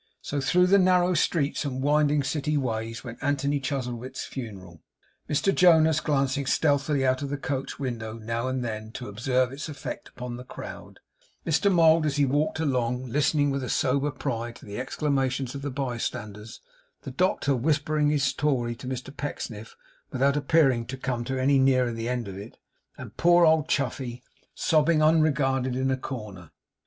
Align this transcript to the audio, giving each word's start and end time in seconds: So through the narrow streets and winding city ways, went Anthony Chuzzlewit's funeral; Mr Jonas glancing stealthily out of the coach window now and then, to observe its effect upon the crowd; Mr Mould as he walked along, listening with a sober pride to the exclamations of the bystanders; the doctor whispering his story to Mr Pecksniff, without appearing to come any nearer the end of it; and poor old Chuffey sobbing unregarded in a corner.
So 0.23 0.41
through 0.41 0.65
the 0.65 0.79
narrow 0.79 1.13
streets 1.13 1.63
and 1.63 1.83
winding 1.83 2.23
city 2.23 2.57
ways, 2.57 3.03
went 3.03 3.19
Anthony 3.21 3.59
Chuzzlewit's 3.59 4.25
funeral; 4.25 4.81
Mr 5.29 5.53
Jonas 5.53 5.99
glancing 5.99 6.47
stealthily 6.47 7.05
out 7.05 7.21
of 7.21 7.29
the 7.29 7.37
coach 7.37 7.77
window 7.77 8.13
now 8.17 8.47
and 8.47 8.65
then, 8.65 8.91
to 8.93 9.07
observe 9.07 9.51
its 9.51 9.69
effect 9.69 10.09
upon 10.09 10.37
the 10.37 10.43
crowd; 10.43 11.01
Mr 11.45 11.71
Mould 11.71 12.07
as 12.07 12.15
he 12.15 12.25
walked 12.25 12.59
along, 12.59 13.09
listening 13.09 13.51
with 13.51 13.63
a 13.63 13.69
sober 13.69 14.09
pride 14.09 14.55
to 14.55 14.65
the 14.65 14.79
exclamations 14.79 15.53
of 15.53 15.61
the 15.61 15.69
bystanders; 15.69 16.61
the 17.03 17.11
doctor 17.11 17.55
whispering 17.55 18.09
his 18.09 18.23
story 18.23 18.73
to 18.77 18.87
Mr 18.87 19.15
Pecksniff, 19.15 19.75
without 20.11 20.35
appearing 20.35 20.87
to 20.87 20.97
come 20.97 21.23
any 21.29 21.59
nearer 21.59 21.91
the 21.91 22.09
end 22.09 22.27
of 22.27 22.39
it; 22.39 22.57
and 22.97 23.17
poor 23.17 23.45
old 23.45 23.67
Chuffey 23.67 24.23
sobbing 24.55 25.03
unregarded 25.03 25.75
in 25.75 25.91
a 25.91 25.95
corner. 25.95 26.49